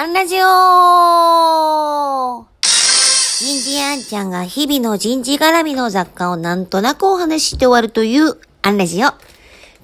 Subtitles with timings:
[0.00, 0.38] アンラジオ
[3.38, 9.08] 人事あんちゃんが日々の人事絡みの雑貨をなんとなくお話しして終わるというアンラジオ。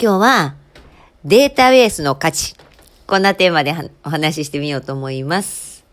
[0.00, 0.54] 今日は
[1.26, 2.54] データベースの価値。
[3.06, 3.74] こんなテーマで
[4.06, 5.84] お話ししてみようと思います。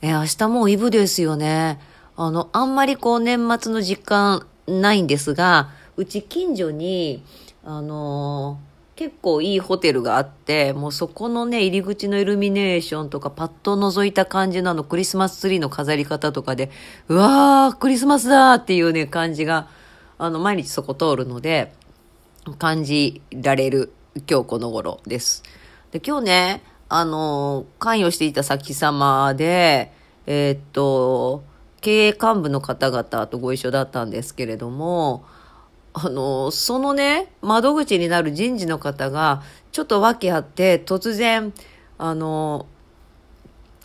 [0.00, 1.78] え、明日もうイブですよね。
[2.16, 7.22] あの、あんまりこう年末の時間ないんですが、うち近所に、
[7.62, 8.71] あのー
[9.02, 16.70] 結構いいホテルがあって、もうそこのね、入り口のイルミネーションとかパッと覗いた感じなの、クリスマスツリーの飾り方とかで、
[17.08, 19.66] うわー、クリスマスだーっていうね、感じが、
[20.18, 21.72] あの、毎日そこ通るので、
[22.60, 23.92] 感じられる
[24.30, 25.42] 今日この頃です。
[25.90, 29.90] で、今日ね、あの、関与していた先様で、
[30.26, 31.42] えー、っと、
[31.80, 35.24] 経営幹部の方々とご一緒だったんですけれども、
[35.94, 41.52] あの、そのね、窓口になる人事の方が、ちょっと訳あって、突然、
[41.98, 42.66] あの、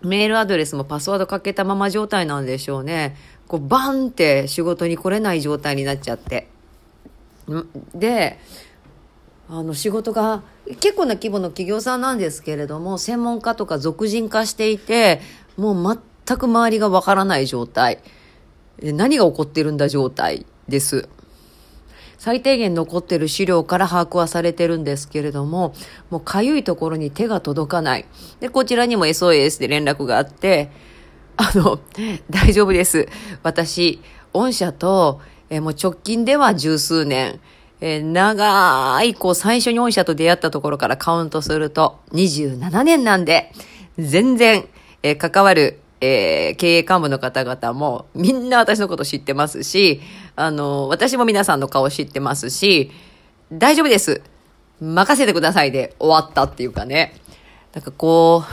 [0.03, 3.15] メールアドレスもパスワードかけたまま状態なんでしょうね。
[3.47, 6.47] こう、バンって仕事に来れない状態になっちゃって。
[7.93, 8.37] で、
[9.49, 10.43] あの、仕事が
[10.79, 15.21] 結構な規模の企業さんなんですけれども、専門家とか俗人化していて、
[15.57, 17.99] もう全く周りがわからない状態。
[18.81, 21.09] 何が起こってるんだ状態です。
[22.17, 25.73] 最低限残ってる資料から把握はされてるんですけれども、
[26.09, 28.05] もうかゆいところに手が届かない。
[28.39, 30.71] で、こちらにも SOS で連絡があって、
[31.37, 31.79] あの、
[32.29, 33.07] 大丈夫です。
[33.43, 34.01] 私、
[34.33, 37.39] 御社と、えもう直近では十数年、
[37.79, 43.51] えー、長い、こう、最初に御社と出会ったところからカウントすると、27年なんで、
[43.99, 44.65] 全然、
[45.03, 50.01] えー、関わるえー、経営幹部の方々もみんな私のこと知ってますし、
[50.35, 52.91] あの、私も皆さんの顔知ってますし、
[53.51, 54.21] 大丈夫です。
[54.79, 57.15] 任せてくださいで終わったっていうかね。
[57.73, 58.43] なんかこ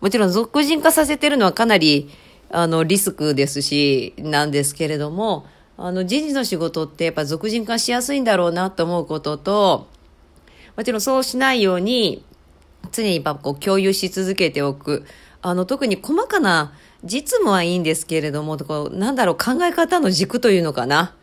[0.00, 2.10] う、もちろん俗人化させてるのはかなり、
[2.50, 9.88] あの、リスクですし、なんですけれども、あの、人事の仕事ってやっぱ俗人化しやすいんだろうなと思うことと、
[10.76, 12.24] もちろんそうしないように、
[12.92, 15.04] 常にやっぱこう共有し続けておく。
[15.42, 16.72] あの、特に細かな
[17.04, 21.14] 実務はいいんですけれども、こうなんだろう、考え方の軸というのかな。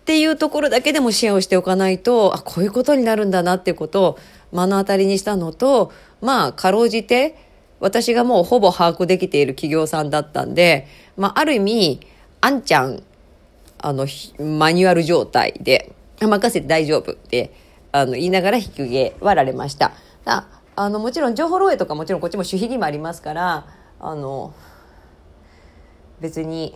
[0.00, 4.18] っていうところだけでもシェアをしておかないと、あ、こういうことになるんだなっていうことを
[4.52, 7.36] 目の当たりにしたのと、まあ、かろうじて、
[7.78, 12.00] 私がもうほぼ把握できている企業さんだったんで、まあ、ある意味、
[12.40, 13.02] あんちゃん、
[13.78, 14.06] あの、
[14.38, 17.54] マニュアル状態で、任せて大丈夫って、
[17.92, 19.92] あの、言いながら引き受けはられました。
[20.80, 23.66] あのもちろん情報漏洩とかもちろんこっちも守秘義務ありますから
[23.98, 24.54] あの
[26.22, 26.74] 別に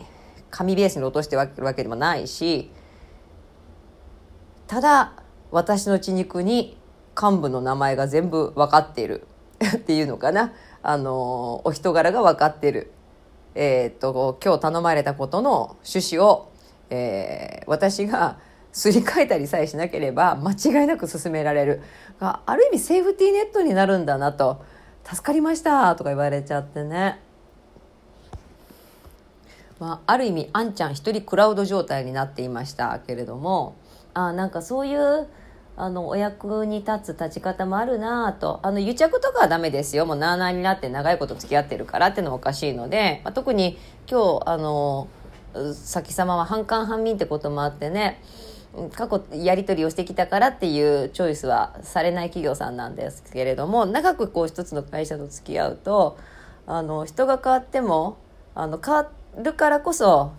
[0.50, 2.70] 紙ベースに落としてるわけでもないし
[4.66, 5.14] ただ
[5.50, 6.76] 私の血肉に
[7.18, 9.26] 幹部の名前が全部分かっている
[9.74, 10.52] っていうのかな。
[10.82, 12.92] あのお人柄が分かってる、
[13.54, 16.50] えー、っと今日頼まれたことの趣旨を、
[16.90, 18.36] えー、私が
[18.74, 21.82] すり替えたりさえしなければ間違いなく進められる。
[22.18, 24.60] ある意味セーフティーネットになるんだなと。
[25.04, 27.20] 助かりましたとか言われちゃってね、
[29.78, 33.76] まあ、ある意味あんちゃん一人クラウド状態になっていましたけれども。
[34.12, 35.26] あなんかそういう
[35.76, 38.58] あのお役に立つ立ち方もあるなと。
[38.62, 40.06] あの癒着とかはダメですよ。
[40.06, 45.08] もうなあなあになって長いこと付き合ってるからっていうのはおかしいので、まあ、特に今日あの
[45.72, 48.20] 先様は半官半民ってこともあってね。
[48.94, 56.18] 過去やり取りをしてきたからっていうチョイスはされない企業さんなんですけれども長くこう一つの会社と付き合うと
[56.66, 58.18] あの人が変わっても
[58.54, 59.10] あの変わ
[59.42, 60.32] るからこそ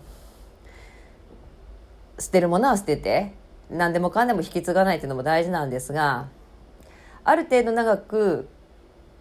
[2.18, 3.32] 捨てるものは捨てて
[3.70, 6.28] 何でもかんでも引き継がないっていうのも大事なんですが
[7.24, 8.48] ある程度長く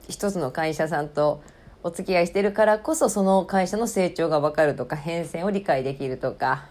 [0.07, 1.41] 一つの会社さんと
[1.83, 6.65] お付き合いしてるからこそその会社の成長が分かるとか変遷を理解できるとか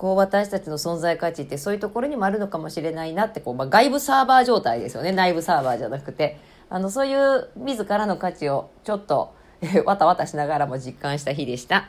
[0.00, 5.12] こう私たちの存在価値ってそういうところにもあるのかもしれないなってこう、まあ、外部サーバー状態ですよね。
[5.12, 6.38] 内部サーバーじゃなくて。
[6.70, 9.34] あのそういう自らの価値をちょっと、
[9.84, 11.88] わたわたしながらも実感した日でした。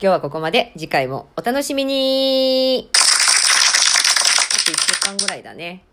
[0.00, 0.72] 日はここまで。
[0.76, 2.90] 次回もお楽しみに。
[2.90, 2.98] あ
[4.64, 5.84] と1週間ぐらいだね。